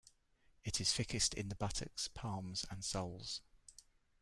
It 0.65 0.81
is 0.81 0.91
thickest 0.91 1.35
in 1.35 1.49
the 1.49 1.55
buttocks, 1.55 2.07
palms, 2.07 2.65
and 2.71 2.83
soles. 2.83 3.43